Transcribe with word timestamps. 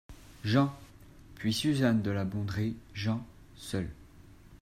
Jean; 0.43 0.73
puis 1.35 1.53
Suzanne 1.53 2.01
de 2.01 2.09
La 2.09 2.25
Bondrée 2.25 2.73
Jean, 2.95 3.23
seul. 3.55 3.87